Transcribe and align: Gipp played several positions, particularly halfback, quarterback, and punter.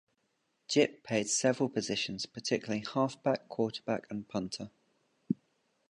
Gipp 0.67 1.03
played 1.03 1.29
several 1.29 1.69
positions, 1.69 2.25
particularly 2.25 2.83
halfback, 2.91 3.47
quarterback, 3.47 4.07
and 4.09 4.27
punter. 4.27 4.71